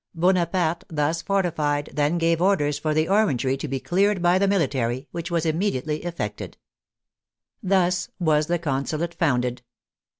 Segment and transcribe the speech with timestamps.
[0.15, 4.47] Bonaparte, thus forti fied, then gave orders for the" Orangery" to be cleared by the
[4.47, 6.57] military, which was immediately effected.
[7.61, 9.61] Thus was the Consulate founded.